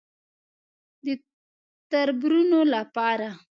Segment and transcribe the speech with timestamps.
[1.03, 1.05] _د
[1.91, 3.29] تربرونو له پاره.